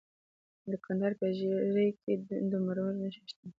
[0.71, 2.13] د کندهار په ژیړۍ کې
[2.51, 3.45] د مرمرو نښې شته.